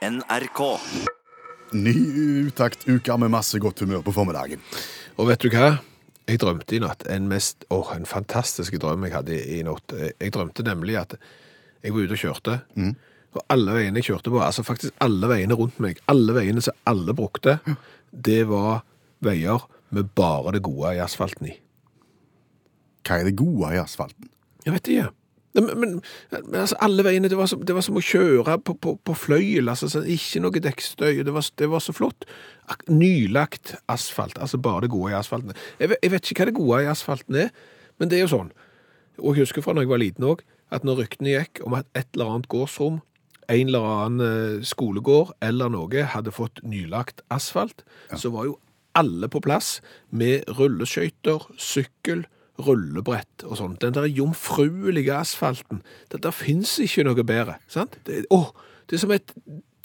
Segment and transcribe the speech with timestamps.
[0.00, 0.60] NRK.
[1.76, 1.92] Ny
[2.48, 4.62] utaktuke med masse godt humør på formiddagen.
[5.20, 5.74] Og vet du hva?
[6.30, 9.92] Jeg drømte i natt en mest, åh, en fantastisk drøm jeg hadde i natt.
[9.92, 11.18] Jeg drømte nemlig at
[11.84, 12.56] jeg var ute og kjørte,
[13.34, 16.76] og alle veiene jeg kjørte på, altså faktisk alle veiene rundt meg, alle veiene som
[16.88, 17.58] alle brukte,
[18.10, 18.82] det var
[19.24, 21.54] veier med bare det gode i asfalten i.
[23.04, 24.32] Hva er det gode i asfalten?
[24.64, 25.08] Jeg vet ikke.
[25.56, 25.94] Men, men,
[26.30, 29.14] men altså, alle veiene, det var, som, det var som å kjøre på, på, på
[29.18, 32.26] fløyel, altså, så ikke noe dekkstøy, det var, det var så flott.
[32.88, 35.52] Nylagt asfalt, altså bare det gode i asfalten.
[35.80, 37.50] Jeg, vet- jeg vet ikke hva det gode i asfalten er,
[37.98, 38.52] men det er jo sånn.
[39.20, 41.86] Og jeg husker fra når jeg var liten også, at når ryktene gikk om at
[41.98, 43.00] et eller annet gårdsrom,
[43.50, 47.82] en eller annen eh, skolegård eller noe hadde fått nylagt asfalt,
[48.14, 48.58] så var jo
[48.94, 49.80] alle på plass
[50.14, 52.22] med rulleskøyter, sykkel,
[52.66, 53.76] rullebrett og sånn.
[53.82, 55.82] Den der jomfruelige asfalten,
[56.12, 57.96] det der finnes ikke noe bedre, sant?
[58.06, 58.50] Det, åh,
[58.88, 59.34] det er som et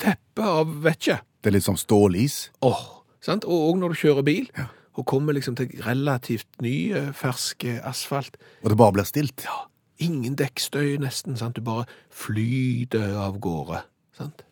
[0.01, 1.07] teppe av, vet
[1.41, 2.49] Det er litt som stålis.
[2.65, 3.45] åh, sant?
[3.45, 4.49] Og, og når du kjører bil,
[4.95, 9.43] og kommer liksom til relativt ny, fersk asfalt, Og det bare blir stilt.
[9.43, 9.65] ja,
[9.99, 11.55] ingen dekkstøy nesten, sant?
[11.55, 13.83] Du bare flyter av gårde,
[14.17, 14.43] sant?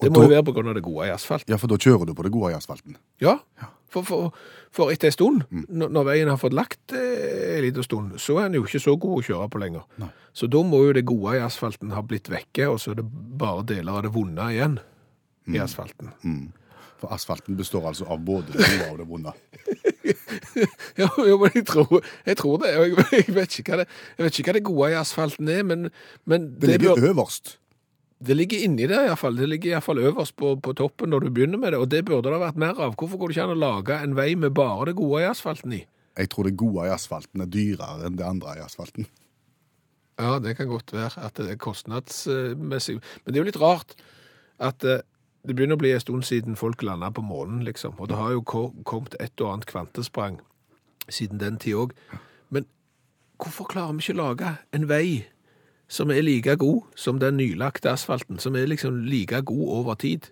[0.00, 1.44] Det må da- jo være av det gode i asfalt.
[1.48, 2.96] Ja, for da kjører du på det gode i asfalten.
[3.20, 3.38] Ja.
[3.60, 4.34] Ja, for, for,
[4.74, 8.40] for etter en stund, når, når veien har fått lagt eh, en liten stund, så
[8.42, 9.86] er den jo ikke så god å kjøre på lenger.
[10.02, 10.10] Nei.
[10.34, 13.06] Så da må jo det gode i asfalten ha blitt vekke, og så er det
[13.38, 14.76] bare deler av det vonde igjen
[15.54, 16.10] i asfalten.
[17.00, 19.34] For asfalten består altså av både det gode og det vonde.
[20.98, 23.86] Ja, men jeg tror, jeg tror det, jeg, jeg, vet det,
[24.18, 25.86] jeg vet ikke hva det gode i asfalten er, men,
[26.28, 27.54] men Det ligger bør- øverst.
[28.24, 29.36] Det ligger inni det i hvert fall.
[29.36, 31.90] Det ligger i hvert fall øverst på, på toppen når du begynner med det, og
[31.92, 32.94] det burde det ha vært mer av.
[32.98, 35.76] Hvorfor går det ikke an å lage en vei med bare det gode i asfalten
[35.76, 35.82] i?
[36.14, 39.08] Jeg tror det gode i asfalten er dyrere enn det andre i asfalten.
[40.20, 43.00] Ja, det kan godt være at det er kostnadsmessig.
[43.24, 43.96] Men det er jo litt rart
[44.62, 45.02] at eh,
[45.44, 47.98] det begynner å bli en stund siden folk landa på månen, liksom.
[47.98, 50.38] Og det har jo kommet et og annet kvantesprang
[51.12, 51.96] siden den tid òg.
[52.54, 52.68] Men
[53.42, 55.26] hvorfor klarer vi ikke å lage en vei
[55.88, 58.38] som er like god som den nylagte asfalten?
[58.42, 60.30] Som er liksom like god over tid?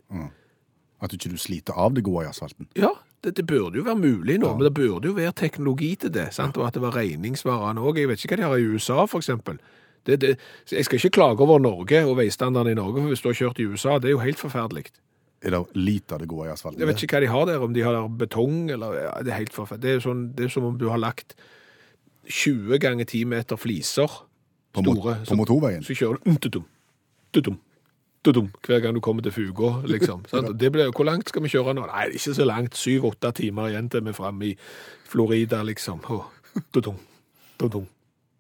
[1.03, 2.69] At du ikke du sliter av det gode i asfalten.
[2.79, 6.13] Ja, det, det burde jo være mulig nå, men det burde jo være teknologi til
[6.15, 6.33] det.
[6.35, 6.57] sant?
[6.57, 8.01] Og at det var regningsvarene òg.
[8.01, 9.61] Jeg vet ikke hva de har i USA, for eksempel.
[10.07, 10.33] Det, det,
[10.73, 13.63] jeg skal ikke klage over Norge og veistandarden i Norge, for hvis du har kjørt
[13.63, 14.91] i USA, det er jo helt forferdelig.
[15.43, 16.81] Er det lite av det gode i asfalten?
[16.83, 19.41] Jeg vet ikke hva de har der, om de har betong eller ja, Det er
[19.43, 19.83] helt forferdelig.
[19.83, 21.34] Det er, sånn, det er som om du har lagt
[22.31, 24.23] 20 ganger 10 meter fliser,
[24.72, 25.84] På store, mot, på motorveien?
[25.84, 26.65] Så kjører du tutum, tutum,
[27.34, 27.59] tudum,
[28.25, 30.22] tudum, hver gang du kommer til Fugå, liksom.
[30.60, 31.87] Det ble, hvor langt skal vi kjøre nå?
[31.91, 32.78] Nei, ikke så langt.
[32.78, 34.55] Syv-åtte timer igjen til vi er framme i
[35.12, 36.00] Florida, liksom.
[36.09, 36.25] Oh,
[36.72, 36.97] tutum,
[37.60, 37.84] tutum.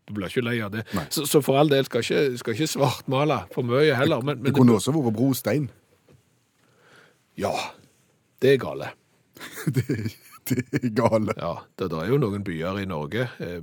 [0.08, 0.82] Du blir ikke lei av det.
[1.14, 4.24] Så, så for all del skal ikke, skal ikke svartmale for mye heller.
[4.24, 5.68] Men, men Det kunne også vært brostein.
[7.38, 7.52] ja,
[8.42, 8.88] det er gale.
[9.74, 11.32] Det, det er gale.
[11.38, 13.28] Ja, det, det er jo noen byer i Norge.
[13.38, 13.60] Eh,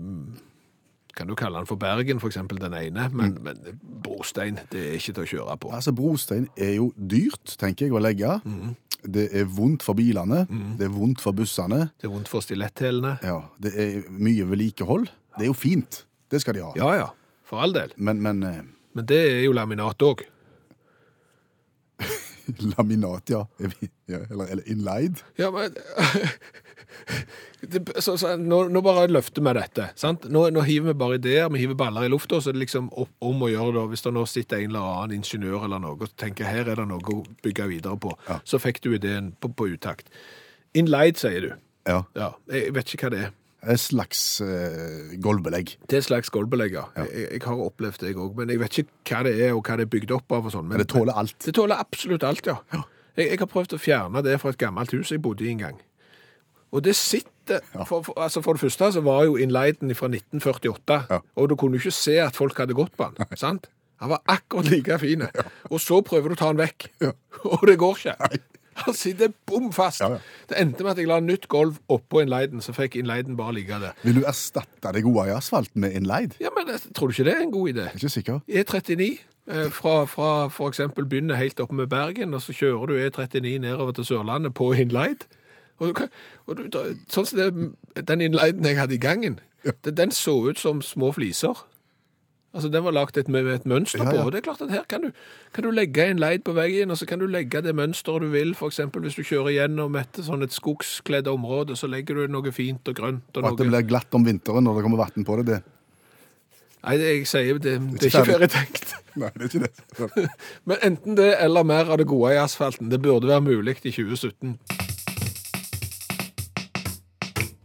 [1.19, 3.57] kan du kalle den for Bergen, eksempel den ene, men, men
[4.03, 5.71] brostein, det er ikke til å kjøre på.
[5.75, 8.37] Altså, brostein er jo dyrt, tenker jeg, å legge.
[9.03, 10.45] Det er vondt for bilene.
[10.79, 11.89] Det er vondt for bussene.
[11.99, 13.17] Det er vondt for stiletthælene.
[13.23, 15.07] Ja, det er mye vedlikehold.
[15.37, 16.03] Det er jo fint.
[16.31, 16.73] Det skal de ha.
[16.79, 17.07] Ja, ja,
[17.47, 17.93] for all del.
[17.97, 18.61] Men, men eh,
[18.95, 20.23] Men det er jo laminat òg.
[22.77, 23.45] laminat, ja.
[23.59, 23.73] Er.
[24.31, 25.21] Eller, eller inlaid.
[25.37, 25.75] Ja, men
[27.61, 29.89] det, så, så, nå, nå bare løfter vi dette.
[29.99, 30.25] sant?
[30.31, 32.89] Nå, nå hiver vi bare ideer, vi hiver baller i lufta, så er det liksom
[32.93, 33.85] opp, om å gjøre det.
[33.93, 36.87] Hvis det nå sitter en eller annen ingeniør eller noe og tenker her er det
[36.89, 38.39] noe å bygge videre på, Ja.
[38.47, 40.09] så fikk du ideen på, på utakt.
[40.77, 41.51] Inlaid, sier du.
[41.89, 42.03] Ja.
[42.15, 43.35] Ja, Jeg vet ikke hva det er.
[43.67, 45.73] Et slags eh, gulvbelegg.
[45.89, 46.85] Det er et slags gulvbelegg, ja.
[46.95, 48.37] Jeg, jeg har opplevd det, jeg òg.
[48.37, 50.45] Men jeg vet ikke hva det er, og hva det er bygd opp av.
[50.47, 50.67] og sånn.
[50.69, 51.35] Men det tåler alt.
[51.43, 52.55] Det tåler absolutt alt, ja.
[53.17, 55.63] Jeg, jeg har prøvd å fjerne det fra et gammelt hus jeg bodde i en
[55.65, 55.81] gang.
[56.71, 57.59] Og det sitter
[57.89, 61.17] for, for, altså for det første så var jo innleiden fra 1948, Ja.
[61.35, 63.25] og du kunne jo ikke se at folk hadde gått på den.
[63.41, 63.67] sant?
[63.99, 65.25] Han var akkurat like fin.
[65.73, 67.09] Og så prøver du å ta den vekk, Ja.
[67.51, 68.39] og det går ikke.
[68.85, 70.01] Han sitter bom fast.
[70.01, 70.19] Ja, ja.
[70.49, 73.79] Det endte med at jeg la nytt gulv oppå innleiden, så fikk innleiden bare ligge
[73.81, 73.97] der.
[74.03, 76.37] Vil du erstatte det gode i asfalten med innleid?
[76.41, 77.87] Ja, men jeg tror du ikke det er en god idé?
[77.89, 78.39] Jeg er ikke sikker.
[78.47, 79.09] E39
[79.47, 83.91] eh, fra, fra eksempel begynner helt oppe med Bergen, og så kjører du E39 nedover
[83.97, 85.27] til Sørlandet på Inleid.
[85.79, 86.07] Og, du
[86.45, 89.71] og du, sånn som det, den Inleiden jeg hadde i gangen, ja.
[89.85, 91.65] den så ut som små fliser.
[92.49, 94.71] Altså, den var lagt et, med et mønster Ja, på, og det er klart at
[94.73, 95.11] her kan du,
[95.53, 98.31] kan du legge en leid på veggen, og så kan du legge det mønsteret du
[98.33, 102.33] vil, for eksempel hvis du kjører gjennom et sånn et skogskledd område, så legger du
[102.33, 105.03] noe fint og grønt og Og at det blir glatt om vinteren når det kommer
[105.03, 105.45] vann på det.
[105.51, 105.61] det.
[106.79, 108.93] Nei, det, jeg sier det, det er ikke ferdig tenkt.
[109.19, 110.27] Nei, det er ikke det.
[110.69, 112.89] Men enten det eller mer av det gode i asfalten.
[112.89, 114.57] Det burde være mulig i 2017.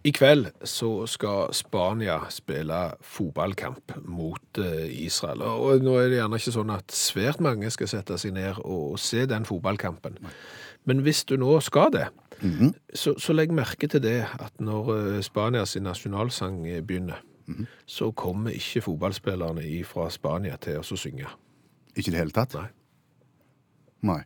[0.04, 5.40] I kveld så skal Spania spille fotballkamp mot eh, Israel.
[5.42, 8.98] Og nå er det gjerne ikke sånn at svært mange skal sette seg ned og
[9.00, 10.18] se den fotballkampen.
[10.84, 12.08] Men hvis du nå skal det,
[12.92, 17.22] så, så legg merke til det at når eh, Spanias nasjonalsang begynner,
[17.86, 21.28] så kommer ikke fotballspillerne fra Spania til å synge.
[21.94, 22.56] Ikke i det hele tatt?
[22.56, 22.68] Nei.
[24.04, 24.20] Nei.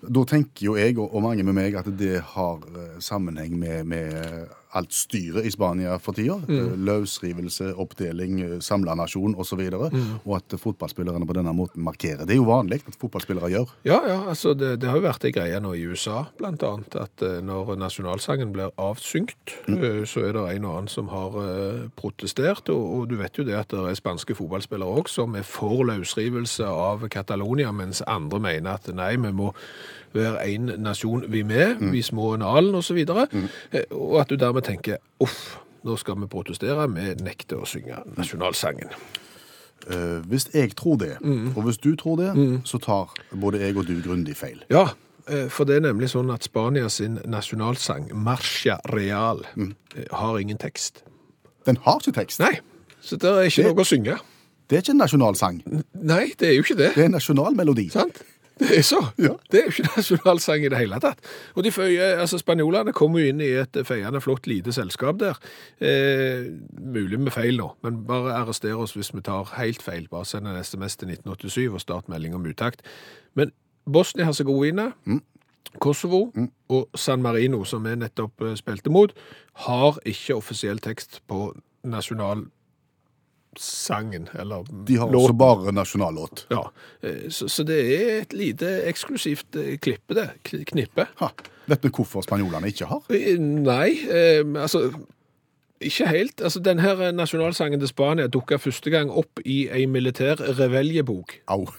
[0.00, 4.48] Da tenker jo jeg, og mange med meg, at det har eh, sammenheng med, med
[4.78, 6.36] alt styret i Spania for tida.
[6.48, 6.84] Mm.
[6.86, 9.62] Løsrivelse, oppdeling, eh, samla nasjon osv.
[9.76, 12.24] Og, og at fotballspillerne på denne måten markerer.
[12.26, 13.74] Det er jo vanlig at fotballspillere gjør.
[13.88, 16.96] Ja, ja, altså det, det har jo vært ei greie nå i USA, blant annet,
[17.00, 20.06] at eh, når nasjonalsangen blir avsynkt, mm.
[20.10, 23.46] så er det en og annen som har eh, protestert, og, og du vet jo
[23.46, 28.40] det at det er spanske fotballspillere også som er for løsrivelse av Catalonia, mens andre
[28.42, 29.50] mener at nei, vi må
[30.14, 33.26] være en nasjon vi med, vi små nalen og så videre,
[33.72, 38.02] eh, og at du dermed tenker, uff, nå skal vi protestere, vi nekter å synge
[38.16, 38.92] nasjonalsangen.
[39.88, 41.14] Uh, hvis jeg tror det,
[41.56, 44.58] og hvis du tror det, så tar både jeg og du grundig feil.
[44.68, 44.90] Ja,
[45.24, 49.72] eh, for det er nemlig sånn at Spania sin nasjonalsang, Marcia Real, mm.
[50.12, 51.00] har ingen tekst.
[51.64, 52.42] Den har ikke tekst.
[52.44, 52.58] Nei,
[53.00, 54.18] så det er ikke Det- noe å synge.
[54.68, 55.62] Det er ikke en nasjonalsang.
[55.94, 56.94] Nei, det er jo ikke det.
[56.94, 57.88] Det er en nasjonalmelodi.
[57.90, 58.22] Sant?
[58.60, 59.00] Det er så.
[59.18, 59.32] Ja.
[59.50, 61.24] Det er jo ikke nasjonalsang i det hele tatt.
[61.56, 65.40] Og de føyer, altså Spanjolene kommer jo inn i et feiende flott lite selskap der.
[65.80, 66.44] Eh,
[66.76, 70.06] mulig med feil nå, men bare arrester oss hvis vi tar helt feil.
[70.12, 72.84] Bare send en SMS til 1987 og start melding om utakt.
[73.34, 73.54] Men
[73.90, 74.90] Bosnia-Herzegovina,
[75.80, 76.32] Kosovo
[76.68, 79.16] og San Marino, som vi nettopp eh, spilte mot,
[79.66, 81.54] har ikke offisiell tekst på
[83.56, 85.20] nasjonalsangen, eller De har låten.
[85.20, 86.46] også bare nasjonallåt.
[86.50, 86.70] Ja,
[87.02, 91.06] eh, så, så det er et lite eksklusivt eh, klippe det, kn- knippe.
[91.20, 91.28] Ha.
[91.66, 93.02] Vet du hvorfor spanjolene ikke har?
[93.10, 94.90] Eh, Nei, eh, altså
[95.80, 96.40] ikke helt.
[96.44, 101.38] Altså, den her nasjonalsangen til Spania dukka første gang opp i ei militær reveljebok.
[101.48, 101.66] Au.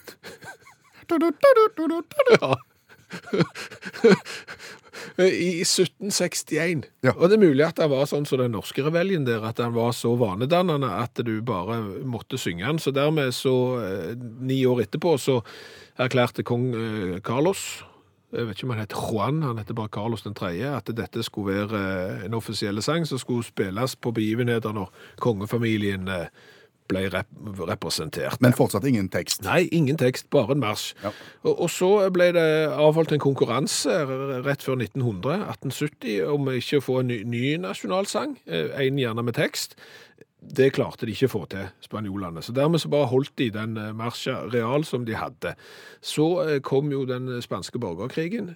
[1.12, 2.54] Ja.
[5.18, 6.88] I 1761.
[7.06, 7.14] Ja.
[7.16, 9.76] Og det er mulig at det var sånn som den norske reveljen der, at den
[9.76, 12.82] var så vanedannende at du bare måtte synge den.
[12.82, 13.56] Så dermed så,
[13.86, 15.42] eh, ni år etterpå, så
[16.02, 17.84] erklærte kong eh, Carlos
[18.32, 21.52] jeg vet ikke om han heter Juan, han heter bare Carlos 3., at dette skulle
[21.52, 26.30] være eh, en offisiell sang som skulle spilles på begivenheter når kongefamilien eh,
[26.90, 27.30] ble rep
[27.68, 28.42] representert.
[28.44, 29.44] Men fortsatt ingen tekst.
[29.46, 30.94] Nei, ingen tekst, bare en marsj.
[31.04, 31.14] Ja.
[31.44, 34.02] Og, og så ble det avholdt en konkurranse
[34.46, 39.26] rett før 1900, 1870, om ikke å få en ny, ny nasjonalsang, eh, en gjerne
[39.28, 39.78] med tekst.
[40.42, 42.42] Det klarte de ikke å få til, spanjolene.
[42.42, 45.54] Så dermed så bare holdt de den eh, marsja real som de hadde.
[46.02, 48.56] Så eh, kom jo den spanske borgerkrigen.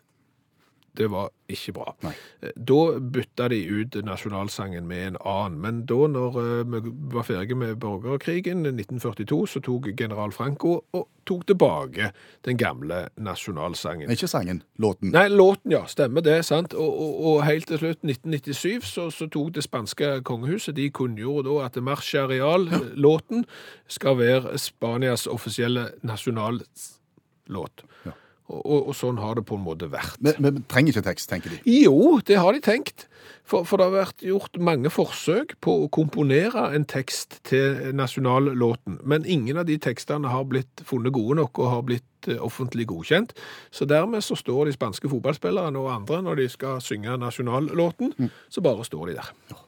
[0.98, 1.92] Det var ikke bra.
[2.04, 2.14] Nei.
[2.42, 5.60] Eh, Da bytta de ut nasjonalsangen med en annen.
[5.62, 10.80] Men da når eh, vi var ferdige med borgerkrigen i 1942, så tok general Franco
[10.94, 12.12] og tok tilbake
[12.46, 14.10] den gamle nasjonalsangen.
[14.14, 15.12] Ikke sangen, låten.
[15.12, 15.84] Nei, låten, ja.
[15.90, 16.40] Stemmer det.
[16.46, 16.74] sant?
[16.74, 21.50] Og, og, og helt til slutt, 1997, så, så tok det spanske kongehuset De kunngjorde
[21.50, 23.46] da at Marcha Real-låten
[23.88, 27.84] skal være Spanias offisielle nasjonallåt.
[28.06, 28.12] Ja.
[28.46, 30.20] Og, og, sånn har det på en måte vært.
[30.22, 31.60] Men, vi trenger ikke tekst, tenker de.
[31.66, 33.08] Jo, det har de tenkt.
[33.46, 39.00] For, for det har vært gjort mange forsøk på å komponere en tekst til nasjonallåten,
[39.06, 42.88] men ingen av de tekstene har blitt funnet gode nok og har blitt eh, offentlig
[42.90, 43.34] godkjent.
[43.74, 48.14] Så dermed så står de spanske fotballspillerne og andre når de skal synge nasjonallåten,
[48.50, 49.34] så bare står de der.
[49.54, 49.64] Ja.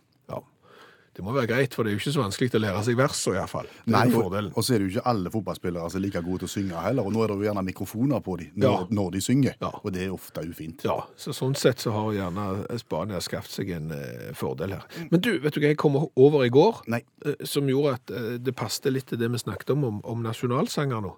[1.18, 3.20] Det må være greit, for det er jo ikke så vanskelig å lære seg vers,
[3.26, 3.70] i hvert fall.
[3.90, 6.50] Nei, og, og så er det jo ikke alle fotballspillere som er like gode til
[6.50, 8.86] å synge heller, og nå er det jo gjerne mikrofoner på dem når, Ja.
[9.00, 9.72] når de synger, Ja.
[9.82, 10.86] og det er ofte ufint.
[10.86, 12.46] Ja, så sånn sett så har gjerne
[12.78, 14.86] Spania skaffet seg en eh, fordel her.
[15.10, 16.84] Men du, vet du hva jeg kom over i går?
[16.94, 20.02] Nei, eh, som gjorde at eh, det passte litt til det vi snakket om, om,
[20.06, 21.16] om nasjonalsanger nå.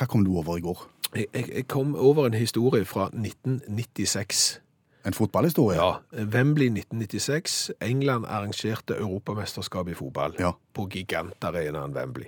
[0.00, 0.86] hva kom du over i går?
[1.14, 4.60] Jeg, jeg, jeg kom over en historie fra 1996.
[5.06, 5.76] En fotballhistorie?
[5.78, 6.00] Ja,
[6.32, 7.70] Wembley 1996.
[7.80, 10.52] England arrangerte europamesterskap i fotball Ja.
[10.74, 12.26] på gigantarenaen Wembley.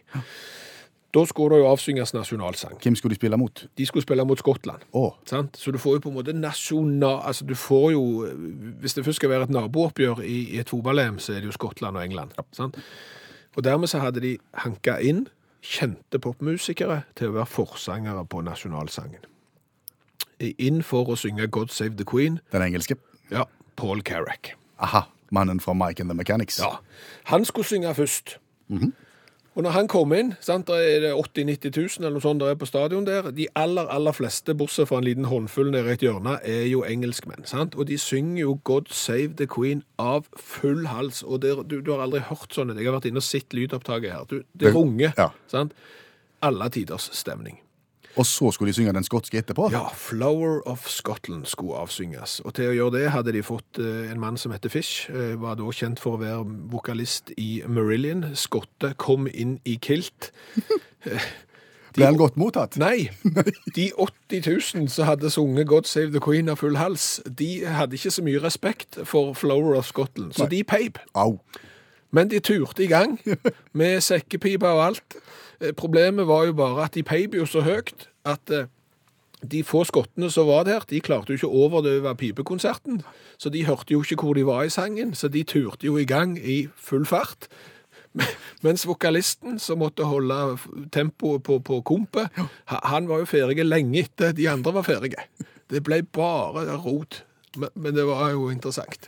[1.15, 2.77] Da skulle det jo avsynges nasjonalsang.
[2.83, 3.67] Hvem skulle de spille mot?
[3.79, 4.83] De skulle spille mot Skottland.
[4.93, 5.13] Oh.
[5.27, 5.57] Sant?
[5.57, 7.23] Så du får jo på en måte nasjonal...
[7.25, 8.03] Altså du får jo
[8.81, 11.53] Hvis det først skal være et nabooppgjør i, i et fotball-EM, så er det jo
[11.57, 12.31] Skottland og England.
[12.53, 12.77] Sant?
[13.57, 15.27] Og dermed så hadde de hanka inn
[15.65, 19.25] kjente popmusikere til å være forsangere på nasjonalsangen.
[20.41, 22.97] Inn for å synge God Save the Queen, den engelske?
[23.31, 23.45] ja,
[23.77, 24.55] Paul Carrack.
[24.81, 26.59] Aha, mannen fra Mike and the Mechanics.
[26.59, 26.77] Ja,
[27.25, 28.39] Han skulle synge først.
[29.59, 32.39] Og når han kom inn, sant, da er det 80 000-90 000 eller noe sånt
[32.41, 35.89] der er på stadion der, de aller, aller fleste, bortsett fra en liten håndfull nede
[35.91, 37.43] i et hjørne, er jo engelskmenn.
[37.45, 37.75] sant?
[37.75, 41.25] Og de synger jo God Save the Queen av full hals.
[41.27, 42.71] Og det, du, du har aldri hørt sånn.
[42.79, 44.25] Jeg har vært inne og sett lydopptaket her.
[44.31, 45.13] Du, det Det- runger.
[45.19, 45.31] ja.
[45.51, 45.73] sant?
[46.41, 47.59] Alle tiders stemning.
[48.17, 49.69] Og så skulle de synge den skotske etterpå?
[49.71, 52.41] Ja, Flower of Scotland skulle avsynges.
[52.45, 55.11] Og til å gjøre det hadde de fått eh, en mann som heter Fish.
[55.11, 58.33] eh, var da kjent for å være vokalist i Marillion.
[58.35, 60.33] Skotte kom inn i kilt.
[61.99, 62.77] Ble han godt mottatt?
[62.79, 63.09] Nei,
[63.79, 64.43] de 80
[64.79, 68.23] 000 som hadde sunget God Save the Queen av full hals, de hadde ikke så
[68.23, 71.01] mye respekt for Flower of Scotland, så de peip.
[71.19, 71.41] Au.
[72.15, 73.19] Men de turte i gang
[73.79, 75.19] med sekkepiper og alt.
[75.61, 78.69] Eh, Problemet var jo bare at de peip jo så høyt at eh,
[79.43, 83.03] de få skottene som var der, de klarte jo ikke å overdøve pipekonserten.
[83.39, 86.07] Så de hørte jo ikke hvor de var i sangen, så de turte jo i
[86.09, 87.47] gang i full fart.
[88.67, 90.57] Mens vokalisten, som måtte holde
[90.91, 92.35] tempoet på, på kompet,
[92.67, 95.29] han var jo ferdig lenge etter de andre var ferdige.
[95.71, 97.23] Det ble bare rot.
[97.59, 99.07] Men, men det var jo interessant.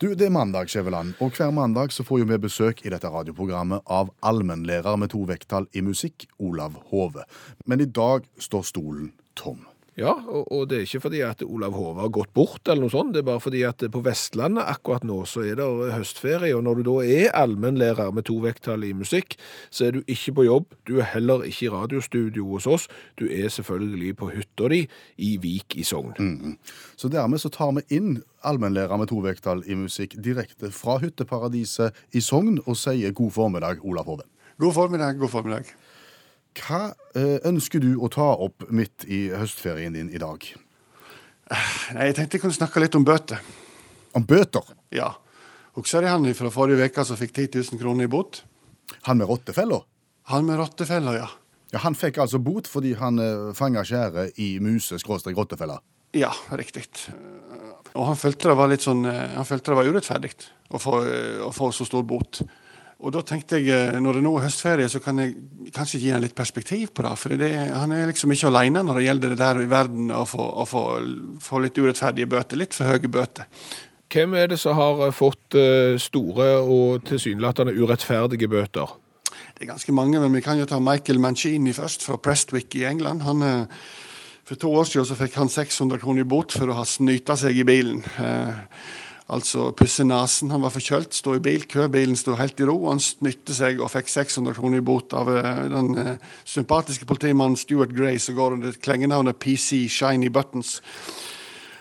[0.00, 3.08] Du, Det er mandag, Skjæveland, og hver mandag så får jo vi besøk i dette
[3.12, 7.26] radioprogrammet av allmennlærer med to vekttall i musikk, Olav Hove.
[7.68, 9.66] Men i dag står stolen tom.
[10.00, 12.92] Ja, og, og det er ikke fordi at Olav Hove har gått bort, eller noe
[12.92, 13.12] sånt.
[13.12, 16.80] Det er bare fordi at på Vestlandet akkurat nå så er det høstferie, og når
[16.80, 19.36] du da er allmennlærer med to vekttall i musikk,
[19.68, 20.70] så er du ikke på jobb.
[20.88, 22.88] Du er heller ikke i radiostudio hos oss.
[23.20, 24.80] Du er selvfølgelig på hytta di
[25.20, 26.56] i Vik i Sogn.
[26.96, 32.16] Så dermed så tar vi inn allmennlærer med to vekttall i musikk direkte fra hytteparadiset
[32.16, 34.24] i Sogn og sier god formiddag, Olav Hove.
[34.60, 35.76] God formiddag, god formiddag.
[36.58, 40.42] Hva eh, ønsker du å ta opp midt i høstferien din i dag?
[41.94, 43.42] Nei, Jeg tenkte jeg kunne snakke litt om bøter.
[44.18, 44.66] Om bøter?
[44.94, 45.12] Ja.
[45.78, 48.42] Husker du han fra forrige uke som fikk 10 000 kroner i bot?
[49.06, 49.84] Han med rottefella?
[50.30, 51.28] Han med rottefella, ja.
[51.70, 55.78] Ja, Han fikk altså bot fordi han eh, fanga skjæret i muse-rottefella.
[56.18, 56.88] Ja, riktig.
[57.94, 60.32] Og han følte det var litt sånn eh, Han følte det var urettferdig
[60.70, 60.96] å få,
[61.46, 62.42] å få så stor bot.
[63.00, 65.36] Og da tenkte jeg, eh, når det nå er høstferie, så kan jeg
[65.72, 67.12] kanskje gi han litt perspektiv på det.
[67.20, 70.24] For det, han er liksom ikke alene når det gjelder det der i verden å
[70.28, 70.82] få, å få,
[71.40, 72.60] få litt urettferdige bøter.
[72.60, 73.48] Litt for høye bøter.
[74.10, 78.92] Hvem er det som har eh, fått eh, store og tilsynelatende urettferdige bøter?
[79.56, 82.86] Det er ganske mange, men vi kan jo ta Michael Mancini først, fra Prestwick i
[82.88, 83.24] England.
[83.24, 83.44] Han,
[84.50, 87.36] for to år siden så fikk han 600 kroner i bot for å ha snyta
[87.38, 88.00] seg i bilen.
[88.18, 88.56] Eh,
[89.30, 90.50] altså pusse nesen.
[90.54, 92.76] Han var forkjølt, stå i bilkø, bilen sto helt i ro.
[92.90, 97.58] Han snytte seg og fikk 600 kroner i bot av eh, den eh, sympatiske politimannen
[97.60, 100.78] Stuart Gray, som går under klengenavnet PC Shiny Buttons.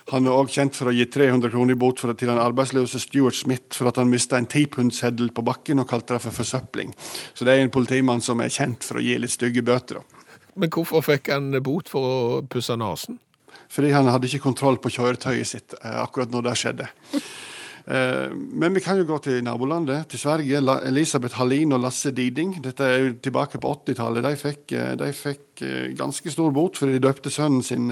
[0.09, 3.37] Han er òg kjent for å gi 300 kroner i bot til den arbeidsløse Stuart
[3.37, 6.95] Smith for at han mista en tipundseddel på bakken og kalte det for forsøpling.
[7.37, 10.01] Så det er en politimann som er kjent for å gi litt stygge bøter.
[10.59, 13.19] Men hvorfor fikk han bot for å pusse nesen?
[13.69, 16.87] Fordi han hadde ikke kontroll på kjøretøyet sitt eh, akkurat når det skjedde.
[17.89, 20.61] Eh, Men vi kan jo gå til nabolandet, til Sverige.
[20.89, 22.57] Elisabeth Hallin og Lasse Diding.
[22.65, 24.25] Dette er jo tilbake på 80-tallet.
[24.25, 25.63] De fikk, eh, de fikk
[25.99, 27.89] ganske stor bot fordi de døpte sønnen sin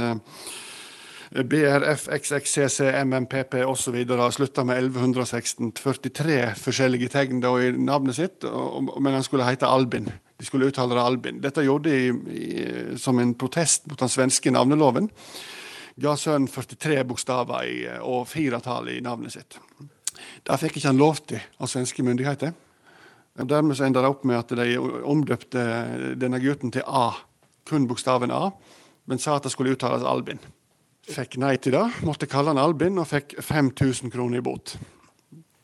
[1.27, 3.95] BRF, XXCC, MMPP osv.
[4.15, 9.43] har slutta med 1116, 43 forskjellige tegn i navnet sitt, og, og- men han skulle
[9.43, 10.07] hete Albin.
[10.39, 11.41] De skulle uttale det Albin.
[11.41, 15.09] Dette gjorde de som en protest mot den svenske navneloven.
[16.01, 19.57] Ga sønnen 43 bokstaver i, og firetall i navnet sitt.
[20.45, 22.53] Det fikk ikke han lov til av svenske myndigheter.
[23.37, 25.63] Og Dermed så enda det opp med at de omdøpte
[26.17, 27.11] denne gutten til A,
[27.69, 28.51] kun bokstaven A,
[29.09, 30.39] men sa at det skulle uttales Albin.
[31.07, 34.75] Fikk nei til det, måtte kalle han Albin, og fikk 5000 kroner i bot.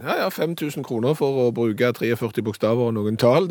[0.04, 3.50] Ja, ja, 5000 kroner for å bruke 43 bokstaver og noen tall.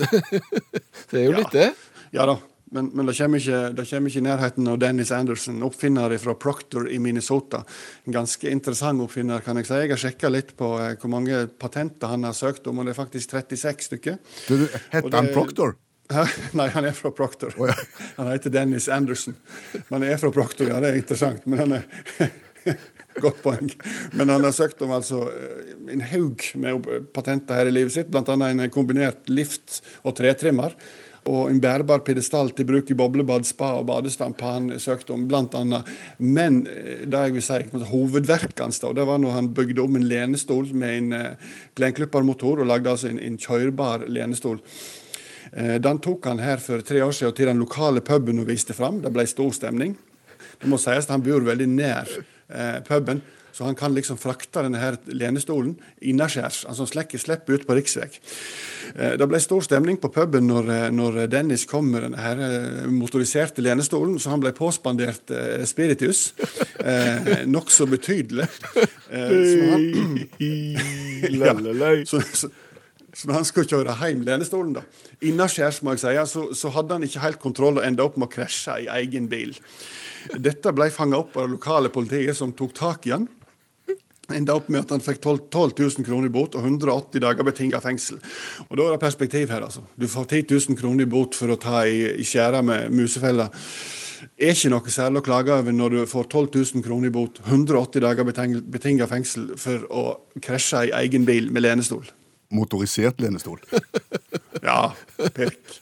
[1.10, 1.38] det er jo Ja.
[1.42, 1.68] litt det.
[2.12, 2.36] Ja da,
[2.72, 6.34] men, men det, kommer ikke, det kommer ikke i nærheten av Dennis Anderson, oppfinner fra
[6.40, 7.62] Proctor i Minnesota.
[8.08, 9.78] En ganske interessant oppfinner, kan jeg si.
[9.84, 12.94] Jeg har sjekka litt på eh, hvor mange patenter han har søkt om, og det
[12.94, 14.20] er faktisk 36 stykker.
[14.48, 14.70] Det-
[15.12, 15.76] han Proctor?
[16.58, 17.54] Nei, han er fra Proctor.
[17.56, 17.76] Oh, ja.
[18.18, 19.36] Han heter Dennis Anderson.
[19.88, 21.46] Han er fra Proctor, ja, det er interessant.
[21.48, 22.32] Men han er
[23.20, 23.68] Godt poeng.
[24.16, 28.08] Men han har søkt om altså eh, en haug med patenter her i livet sitt,
[28.12, 28.36] bl.a.
[28.48, 30.72] en kombinert lift og tretrimmer.
[31.30, 35.28] Og en bærbar pidestall til bruk i boblebad, spa og badestamp har han søkt om,
[35.30, 35.92] annet.
[36.18, 37.60] Men eh, det jeg vil si,
[37.92, 41.36] hovedverket hans det var når han bygde om en lenestol med en
[41.74, 44.58] plenklippermotor, og lagde altså en, en kjørbar lenestol.
[45.52, 48.74] Eh, Den tok han her for tre år siden til den lokale puben og viste
[48.74, 49.02] fram.
[49.02, 49.96] Det ble stor stemning.
[50.60, 52.08] Det må sies at han bor veldig nær
[52.48, 53.22] eh, puben.
[53.52, 56.62] Så han kan liksom frakte denne her lenestolen innaskjærs.
[56.70, 58.08] Altså slipper slipp ut på riksvei.
[58.96, 62.40] Eh, det ble stor stemning på puben når, eh, når Dennis kom med denne her
[62.46, 65.32] eh, motoriserte lenestolen, så han ble påspandert
[65.68, 66.32] spiritus.
[66.80, 68.48] Eh, Nokså betydelig.
[69.12, 69.86] Eh, så han,
[71.42, 71.54] ja,
[72.08, 72.48] så, så,
[73.12, 74.86] så når han skulle kjøre hjem lenestolen, da,
[75.20, 78.30] innaskjærs, må jeg si, så, så hadde han ikke helt kontroll og enda opp med
[78.30, 79.52] å krasje i egen bil.
[80.40, 83.28] Dette ble fanga opp av det lokale politiet, som tok tak i han.
[84.36, 87.46] Enda opp med at han fikk 12, 12 000 kroner i bot og 180 dager
[87.46, 88.20] betinga fengsel.
[88.68, 89.84] Og Da er det perspektiv her, altså.
[89.96, 93.50] Du får 10 000 kroner i bot for å ta i, i skjæra med musefella.
[94.38, 96.48] Er ikke noe særlig å klage over når du får 12
[96.78, 100.04] 000 kroner i bot, 180 dager betinget betinga fengsel for å
[100.42, 102.04] krasje i egen bil med lenestol.
[102.52, 103.60] Motorisert lenestol.
[104.62, 104.92] Ja,
[105.34, 105.80] Pirk.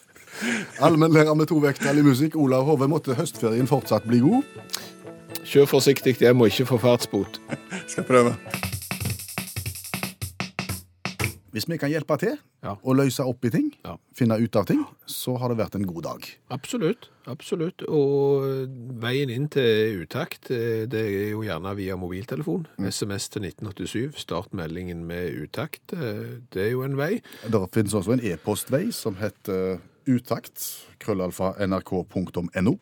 [0.81, 4.79] Allmennlærer med to vekttall i musikk, Olav Hove, måtte høstferien fortsatt bli god?
[5.45, 7.37] Kjør forsiktig hjem og ikke få fartsbot.
[7.91, 8.35] Skal prøve.
[11.51, 12.75] Hvis vi kan hjelpe til Ja.
[12.83, 13.95] og løse opp i ting, Ja.
[14.15, 16.19] finne ut av ting, så har det vært en god dag.
[16.49, 17.09] Absolutt.
[17.27, 17.81] absolutt.
[17.89, 18.67] Og
[19.01, 22.67] veien inn til utakt, eh, det er jo gjerne via mobiltelefon.
[22.79, 24.13] SMS til 1987.
[24.17, 25.91] Start meldingen med utakt.
[25.93, 27.21] eh, Det er jo en vei.
[27.49, 29.79] Det finnes også en e-postvei som heter
[30.09, 30.63] utakt,
[31.01, 32.73] krøllalfa, nrk.no.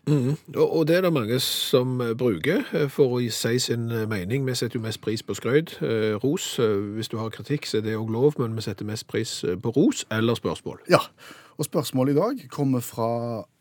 [0.56, 4.06] Og, og det er det mange som eh, bruker eh, for å si sin eh,
[4.10, 4.46] mening.
[4.48, 5.76] Vi setter jo mest pris på skrøyd,
[6.24, 6.52] ros.
[6.96, 9.76] Hvis du har kritikk, så er det òg lov, men vi setter mest pris på
[9.76, 10.84] ros eller spørsmål.
[10.92, 11.02] Ja,
[11.58, 13.10] og spørsmålet i dag kommer fra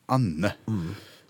[0.09, 0.55] Anne.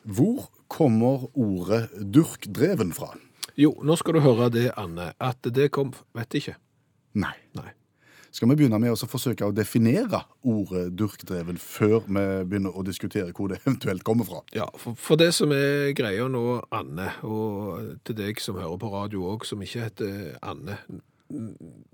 [0.05, 3.15] Hvor kommer ordet durkdreven fra?
[3.59, 6.59] Jo, nå skal du høre det, Anne, at det kom Vet ikke.
[7.19, 7.35] Nei.
[7.59, 7.73] Nei.
[8.31, 13.33] Skal vi begynne med å forsøke å definere ordet durkdreven før vi begynner å diskutere
[13.37, 14.43] hvor det eventuelt kommer fra?
[14.57, 18.93] Ja, for, for det som er greia nå, Anne, og til deg som hører på
[18.93, 20.81] radio òg, som ikke heter Anne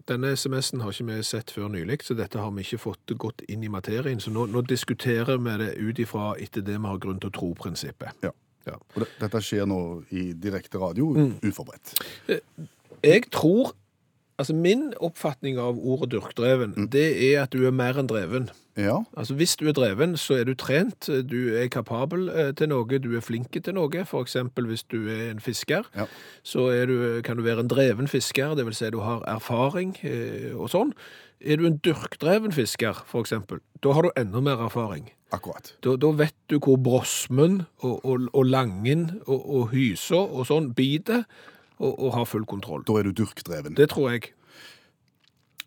[0.06, 3.42] Denne SMS-en har ikke vi sett før nylig, så dette har vi ikke fått gått
[3.50, 4.20] inn i materien.
[4.22, 7.34] Så nå, nå diskuterer vi det ut ifra etter det vi har grunn til å
[7.34, 8.22] tro-prinsippet.
[8.22, 8.30] Ja.
[8.68, 8.76] Ja.
[8.94, 9.78] Og det, dette skjer nå
[10.14, 11.10] i direkte radio,
[11.42, 11.96] uforberedt.
[13.04, 13.74] Jeg tror
[14.38, 18.48] Altså, min oppfatning av ordet dyrkdreven, det er at du er mer enn dreven.
[18.76, 22.68] Ja, Altså, Hvis du er dreven, så er du trent, du er kapabel eh, til
[22.72, 23.86] noe, du er flink til noe.
[24.02, 26.06] Eksempel hvis du er en fisker, Ja.
[26.42, 29.94] så er du, kan du være en dreven fisker, det vil si du har erfaring
[30.02, 30.90] eh, og sånn.
[31.40, 35.10] Er du en dyrkdreven fisker, eksempel, da har du enda mer erfaring.
[35.30, 35.72] akkurat.
[35.82, 40.72] Da, da vet du hvor brosmen og, og, og langen og, og hysa og sånn
[40.74, 41.24] biter,
[41.80, 42.84] og, og har full kontroll.
[42.86, 43.76] Da er du durkdreven.
[43.78, 44.32] Det tror jeg.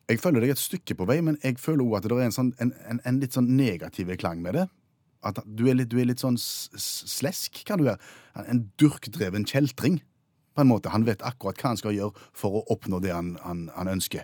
[0.08, 2.36] Jeg følger deg et stykke på vei, men jeg føler også at det er en,
[2.36, 4.68] sånn, en, en, en litt sånn negativ klang med det.
[5.28, 8.00] At du er litt, du er litt sånn slesk, kan du være.
[8.48, 10.00] En durkdreven kjeltring,
[10.56, 10.94] på en måte.
[10.94, 14.24] Han vet akkurat hva han skal gjøre for å oppnå det han, han, han ønsker.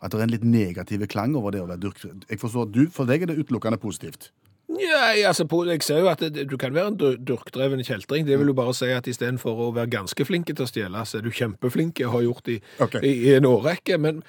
[0.00, 2.22] At det er en litt negativ klang over det å være durkdreven.
[2.30, 4.30] Jeg forstår at du, For deg er det utelukkende positivt.
[4.68, 8.26] Nei, altså, på, jeg ser jo at det, du kan være en dur- durkdreven kjeltring.
[8.26, 11.20] Det vil jo bare si at istedenfor å være ganske flink til å stjele, så
[11.20, 13.00] er du kjempeflink og har gjort det i, okay.
[13.06, 13.98] i, i en årrekke.
[14.02, 14.24] Men,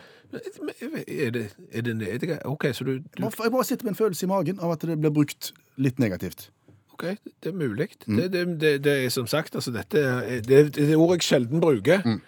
[1.08, 4.02] er det, er det ned- OK, så du, du bare- jeg bare sitter med en
[4.04, 6.50] følelse i magen av at det blir brukt litt negativt.
[6.94, 7.06] OK,
[7.44, 7.90] det er mulig.
[8.06, 11.62] Det, det, det, det er som sagt, altså dette er, det, er ord jeg sjelden
[11.62, 12.02] bruker.
[12.06, 12.22] Men-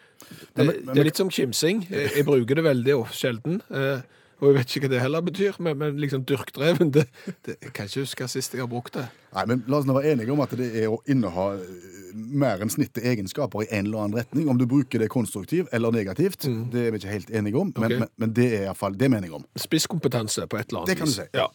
[0.55, 1.85] det er litt som kimsing.
[1.89, 3.61] Jeg, jeg bruker det veldig sjelden.
[3.69, 4.01] Eh,
[4.39, 7.05] og jeg vet ikke hva det heller betyr, men, men liksom dyrkdreven det,
[7.45, 9.05] det, Jeg kan ikke huske sist jeg har brukt det.
[9.35, 12.63] Nei, men La oss nå være enige om at det er å inneha eh, mer
[12.63, 14.47] enn snittet egenskaper i en eller annen retning.
[14.49, 17.73] Om du bruker det konstruktivt eller negativt, det er vi ikke helt enige om.
[17.75, 17.99] Men, Ok.
[18.05, 19.45] men, men det er iallfall det mener jeg om.
[19.59, 20.95] Spisskompetanse på et eller annet vis.
[20.95, 21.27] Det kan du si.
[21.37, 21.47] Ja.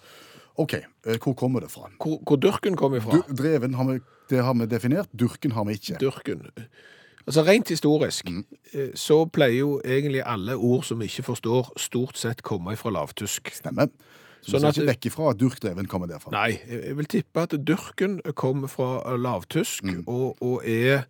[0.63, 1.89] OK, eh, hvor kommer det fra?
[1.99, 3.17] Hvor, hvor dyrken kommer fra?
[3.19, 3.97] Du, dreven har vi,
[4.31, 5.97] det har vi definert, dyrken har vi ikke.
[6.05, 6.45] Dyrken.
[7.25, 8.43] Altså Rent historisk mm.
[9.01, 13.49] så pleier jo egentlig alle ord som vi ikke forstår, stort sett komme fra lavtysk.
[13.55, 13.89] Stemmer.
[14.45, 14.61] Så Sånn.
[14.61, 16.33] Du ser ikke vekk ifra at durkdreven kommer derfra.
[16.35, 21.07] Nei, jeg vil tippe at dyrken kommer fra lavtysk og, og er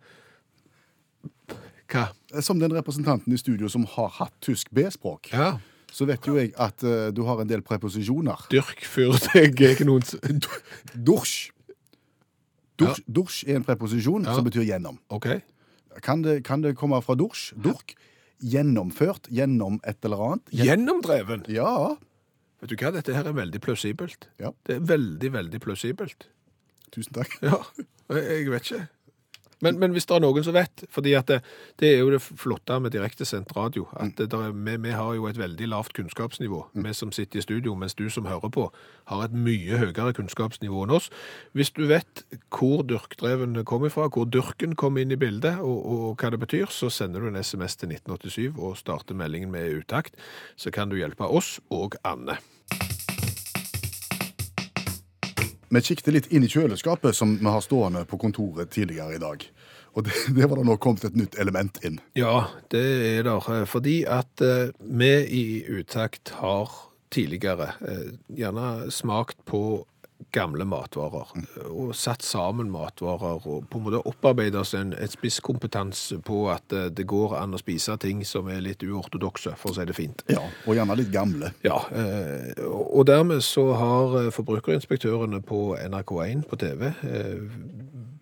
[1.91, 2.07] Hva?
[2.31, 5.57] Eh, Som den representanten i studio som har hatt tysk B-språk, Ja.
[5.91, 8.47] så vet jo jeg at uh, du har en del preposisjoner.
[8.51, 10.03] Dyrk før deg ikke noen
[10.95, 11.51] Dusj.
[12.79, 13.51] Dusj, ja.
[13.51, 14.33] er en preposisjon Ja.
[14.33, 14.97] som betyr gjennom.
[15.09, 15.27] OK.
[16.01, 17.53] Kan det, kan det komme fra dusj?
[17.61, 17.95] Durk.
[18.43, 19.29] Gjennomført.
[19.31, 20.49] Gjennom et eller annet.
[20.51, 21.45] Gjenn- Gjennomdreven.
[21.47, 21.95] Ja.
[22.61, 24.27] Vet du hva, dette her er veldig plausibelt.
[24.39, 24.51] ja.
[24.65, 26.27] Det er veldig, veldig plausibelt.
[26.91, 27.37] Tusen takk.
[27.41, 27.61] Ja,
[28.15, 28.87] jeg jeg vet ikke.
[29.63, 31.39] Men, men hvis det er noen som vet, fordi at det,
[31.79, 35.39] det er jo det flotte med direktesendt radio, at er, vi, vi har jo et
[35.39, 38.67] veldig lavt kunnskapsnivå, vi som sitter i studio, mens du som hører på,
[39.11, 41.11] har et mye høyere kunnskapsnivå enn oss.
[41.55, 46.19] Hvis du vet hvor dyrkdreven kom ifra, hvor dyrken kom inn i bildet, og, og
[46.19, 50.19] hva det betyr, så sender du en SMS til 1987 og starter meldingen med utakt,
[50.59, 52.39] så kan du hjelpe oss og Anne.
[55.75, 59.43] Vi kikket litt inn i kjøleskapet som vi har stående på kontoret tidligere i dag.
[59.95, 61.99] Og det, det var det nå kommet et nytt element inn.
[62.19, 62.83] Ja, det
[63.19, 63.49] er der.
[63.59, 66.71] eh, Fordi at eh, vi i Utakt har
[67.15, 69.85] tidligere eh, gjerne smakt på
[70.35, 71.31] gamle matvarer.
[71.69, 76.75] Og satt sammen matvarer og på en måte opparbeida oss en et spisskompetanse på at
[76.75, 79.97] eh, det går an å spise ting som er litt uortodokse, for å si det
[79.97, 80.25] fint.
[80.31, 81.53] Ja, Og gjerne litt gamle.
[81.65, 86.91] Ja, eh, og dermed så har eh, forbrukerinspektørene på NRK1 på TV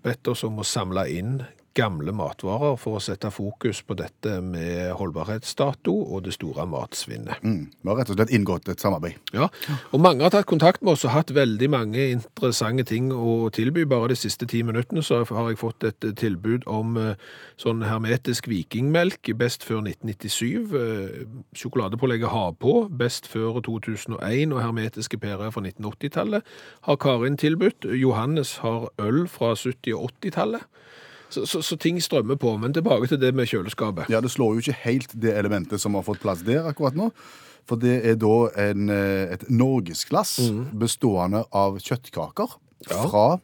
[0.04, 1.38] bedt oss om å samle inn
[1.78, 7.42] gamle matvarer for å sette fokus på dette med holdbarhetsdato og det store matsvinnet.
[7.42, 7.72] Mm.
[7.82, 9.18] Vi har rett og slett inngått et samarbeid.
[9.34, 9.50] Ja,
[9.92, 13.88] og mange har tatt kontakt med oss og hatt veldig mange interessante ting å tilby.
[13.90, 17.18] Bare de siste ti minuttene så har jeg fått et tilbud om eh,
[17.62, 20.78] sånn hermetisk vikingmelk, best før 1997.
[20.78, 21.18] eh,
[21.58, 26.54] Sjokoladepålegget Ha på, best før 2001, og hermetiske pærer fra 1980-tallet
[26.88, 27.90] har Karin tilbudt.
[27.98, 30.70] Johannes har øl fra 70- og 80-tallet.
[31.34, 34.10] Så, så, så ting strømmer på, men tilbake til det med kjøleskapet.
[34.14, 37.10] Ja, Det slår jo ikke helt det elementet som har fått plass der akkurat nå.
[37.66, 38.34] For det er da
[38.70, 40.36] en, eh, et norgesglass
[40.78, 42.58] bestående av kjøttkaker
[42.90, 43.06] Ja.
[43.08, 43.40] fra,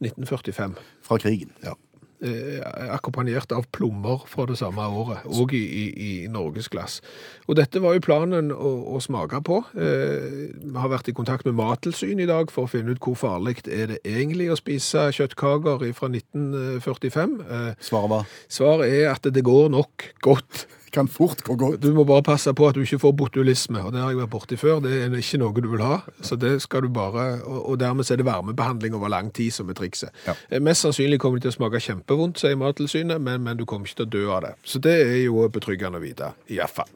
[0.00, 0.76] 1945.
[1.02, 1.50] fra krigen.
[1.64, 1.74] Ja.
[2.24, 2.60] Eh,
[2.94, 7.02] akkompagnert av plommer fra det samme året, og i, i, i norgesglass.
[7.50, 9.58] Og dette var jo planen å, å smake på.
[9.76, 13.18] Eh, Vi har vært i kontakt med Mattilsynet i dag for å finne ut hvor
[13.20, 17.36] farlig er det egentlig å spise kjøttkaker fra 1945.
[17.44, 20.64] Eh, Svaret var Svaret er at det går nok godt.
[20.94, 21.80] Kan fort gå godt.
[21.82, 24.32] Du må bare passe på at du ikke får botulisme, og det har jeg vært
[24.32, 24.80] borti før.
[24.84, 28.20] Det er ikke noe du vil ha, så det skal du bare Og, dermed er
[28.20, 30.10] det varmebehandling over lang tid som er trikset.
[30.26, 30.34] Ja.
[30.50, 33.88] Eh, Mest sannsynlig kommer det til å smake kjempevondt, sier Mattilsynet, men, men du kommer
[33.88, 34.54] ikke til å dø av det.
[34.64, 36.90] Så det er jo betryggende å vite, iallfall.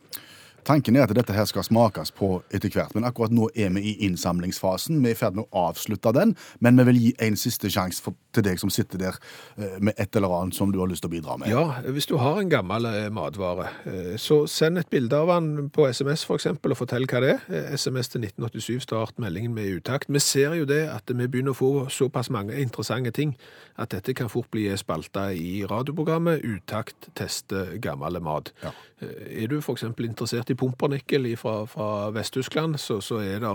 [0.68, 3.86] Tanken er at dette her skal smakes på etter hvert, men akkurat nå er vi
[3.88, 4.98] i innsamlingsfasen.
[5.00, 8.12] Vi er i ferd med å avslutte den, men vi vil gi en siste sjanse
[8.36, 9.16] til deg som sitter der
[9.56, 11.48] eh, med et eller annet som du har lyst til å bidra med.
[11.48, 15.70] Ja, hvis du har en gammel eh, matvare, eh, så send et bilde av den
[15.72, 17.72] på SMS for eksempel, og fortell hva det er.
[17.72, 20.12] SMS til 1987, start meldingen med utakt.
[20.12, 23.32] Vi ser jo det at vi begynner å få såpass mange interessante ting
[23.80, 28.52] at dette kan fort bli spalta i radioprogrammet Utakt teste gammel mat.
[28.60, 28.74] Ja.
[29.00, 33.52] Er du for eksempel interessert i pumpernikkel fra, fra Vest-Tyskland, så, så er det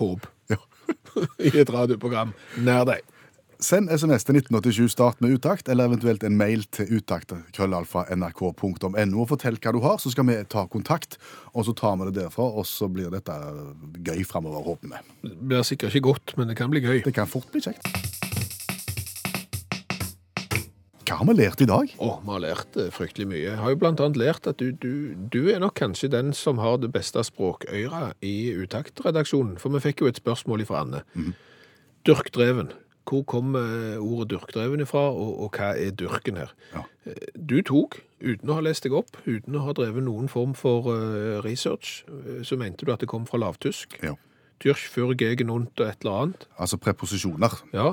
[0.00, 0.60] håp Ja.
[1.40, 2.30] i et radioprogram
[2.64, 3.00] nær deg.
[3.64, 9.56] Send SMS til 1987 start med utakt, eller eventuelt en mail til utakt.krøllalfa.nrk.no og fortell
[9.62, 11.12] hva du har, så skal vi ta kontakt,
[11.54, 13.34] og så tar vi det derfra, og så blir dette
[14.04, 14.98] gøy framover, håper vi.
[15.30, 16.98] Det blir sikkert ikke godt, men det kan bli gøy.
[17.06, 17.84] Det kan fort bli kjekt.
[21.14, 21.90] Hva har vi lært i dag?
[22.02, 23.42] Å, vi har lært eh, fryktelig mye.
[23.46, 26.58] Jeg har jo blant annet lært at du, du, du er nok kanskje den som
[26.58, 29.54] har det beste språkøyra i Utakt-redaksjonen.
[29.62, 31.04] For vi fikk jo et spørsmål fra Anne.
[32.08, 32.72] Dyrkdreven.
[33.06, 36.50] Hvor kom ordet dyrkdreven ifra, og, og hva er dyrken her?
[36.74, 36.82] Ja.
[37.06, 40.54] Eh, Du tok, uten å ha lest deg opp, uten å ha drevet noen form
[40.58, 44.00] for eh, research, eh, så mente du at det kom fra lavtysk.
[44.02, 44.16] Ja.
[44.64, 46.48] Dyrk für gegen und et eller annet.
[46.56, 47.60] Altså preposisjoner.
[47.76, 47.92] Ja.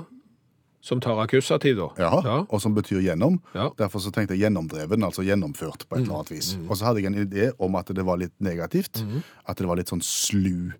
[0.81, 1.89] Som tar akkusativ, da.
[2.01, 3.39] Ja, Og som betyr gjennom.
[3.53, 3.69] Ja.
[3.77, 6.55] Derfor så tenkte jeg gjennomdreven, altså gjennomført på et eller annet vis.
[6.67, 9.03] Og så hadde jeg en idé om at det var litt negativt.
[9.45, 10.71] At det var litt sånn slu,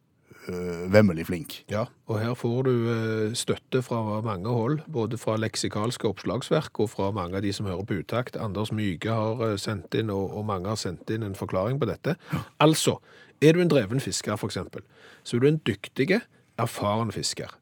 [0.49, 1.59] øh, vemmelig flink.
[1.69, 6.89] Ja, og her får du eh, støtte fra mange hold, både fra leksikalske oppslagsverk og
[6.89, 8.41] fra mange av de som hører på utakt.
[8.41, 11.85] Anders Myge har eh, sendt inn, og, og mange har sendt inn en forklaring på
[11.93, 12.17] dette.
[12.57, 12.97] Altså,
[13.41, 14.81] er du en dreven fisker eksempel,
[15.23, 16.23] så er du en dyktige,
[16.57, 17.53] erfaren fisker.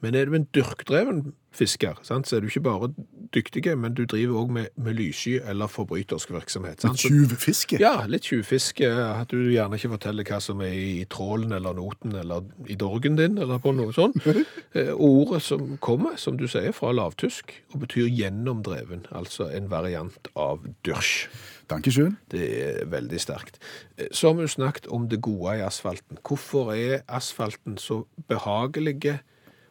[0.00, 2.90] Men er du en dyrkdreven fisker, sant, så er du ikke bare
[3.34, 6.80] dyktige, men du driver også med, med lyssky eller forbrytersk virksomhet.
[6.84, 7.00] Sant?
[7.02, 7.80] Litt Tjuvfiske.
[7.82, 8.86] ja, litt tjuvfiske.
[8.86, 13.16] At du gjerne ikke forteller hva som er i trålen eller noten eller i dorgen
[13.18, 14.22] din, eller på noe sånt.
[14.76, 20.28] Eh, ordet som kommer, som du sier, fra lavtysk, og betyr gjennomdreven, altså en variant
[20.36, 21.24] av dyrsj.
[21.72, 22.18] Dankeschön.
[22.30, 23.56] Det er veldig sterkt.
[23.96, 26.20] Eh, Så har vi snakket om det gode i asfalten.
[26.22, 29.18] Hvorfor er asfalten så behagelige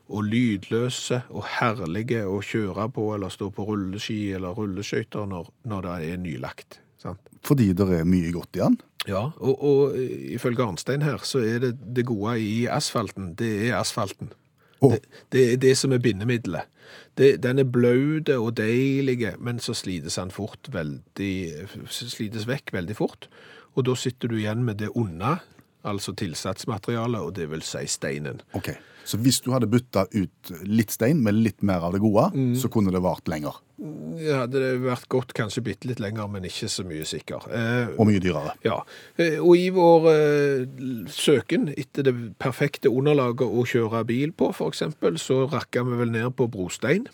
[0.07, 5.87] og lydløse og herlige å kjøre på eller stå på rulleski eller rulleskøyter når, når
[5.87, 6.79] det er nylagt?
[7.01, 7.21] Sant?
[7.45, 8.79] Fordi det er mye godt i den.
[9.07, 9.97] Ja, og, og
[10.35, 14.33] ifølge Arnstein her, så er det det gode i asfalten, det er asfalten.
[14.81, 14.93] Oh.
[14.93, 16.67] Det, det er det som er bindemiddelet.
[17.17, 21.37] Det, den er blaut og deilig, men så slites den fort veldig,
[21.89, 23.29] slites vekk veldig fort.
[23.75, 25.37] Og da sitter du igjen med det onde,
[25.87, 28.41] altså tilsatsmaterialet, og det vil si steinen.
[28.57, 28.71] Ok,
[29.07, 32.55] Så hvis du hadde bytta ut litt stein med litt mer av det gode, Mm.
[32.59, 33.55] så kunne det vart lenger.
[34.17, 37.45] Ja, Det hadde vært godt kanskje bitte litt lenger, men ikke så mye sikker.
[37.53, 38.55] Eh, Og mye dyrere.
[38.65, 38.81] Ja,
[39.17, 40.65] eh, og i vår eh,
[41.07, 46.35] søken etter det perfekte underlaget å kjøre bil på, eksempel, så rakka vi vel ned
[46.35, 47.07] på brostein.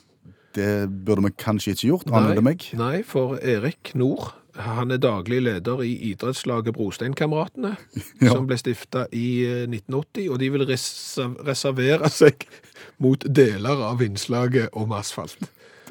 [0.53, 2.65] Det burde vi kanskje ikke gjort, aner det meg.
[2.77, 7.75] Nei, for Erik Nord, han er daglig leder i idrettslaget Brosteinkameratene,
[8.21, 8.29] Ja.
[8.35, 12.45] som ble stifta i eh, 1980, og de vil reservere seg
[13.01, 15.49] mot deler av innslaget om asfalt.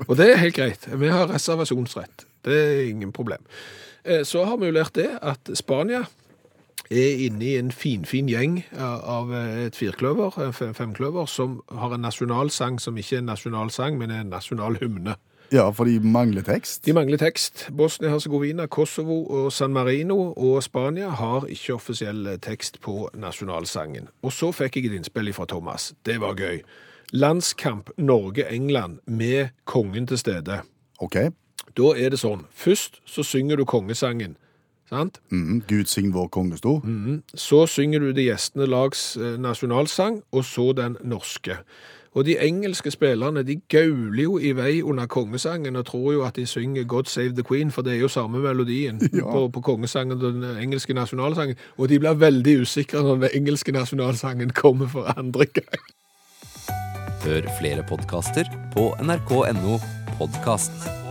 [0.09, 0.87] Og det er helt greit.
[0.89, 2.27] Vi har reservasjonsrett.
[2.47, 3.43] Det er ingen problem.
[4.05, 6.05] Eh, Så har vi jo lært det at Spania
[6.93, 11.95] er inne i en finfin gjeng av av et firkløver, eh, fem- femkløver, som har
[11.95, 15.15] en nasjonalsang som ikke er en nasjonalsang, men er en nasjonalhymne.
[15.53, 16.87] Ja, for de mangler tekst.
[16.87, 17.67] De mangler tekst.
[17.77, 24.09] Bosnia-Herzegovina, Kosovo og San Marino og Spania har ikke offisiell tekst på nasjonalsangen.
[24.23, 25.93] Og så fikk jeg et innspill fra Thomas.
[26.09, 26.63] Det var gøy.
[27.13, 30.63] Landskamp Norge-England med kongen til stede.
[30.99, 31.17] Ok.
[31.77, 32.47] Da er det sånn.
[32.51, 34.39] Først så synger du kongesangen.
[34.89, 35.21] Sant?
[35.33, 36.81] Mm, Gud sign vår kongestor.
[37.35, 41.61] Så synger du det gjestende lags eh, nasjonalsang, og så den norske.
[42.15, 46.37] Og de engelske spillerne de gauler jo i vei under kongesangen og tror jo at
[46.37, 49.01] de synger God Save the Queen, for det er jo samme melodien
[49.33, 51.57] på, på kongesangen og den engelske nasjonalsangen.
[51.79, 55.93] Og de blir veldig usikre når den engelske nasjonalsangen kommer for andre gang.
[57.23, 59.79] Hør flere podkaster på nrk.no
[60.19, 61.02] podkast.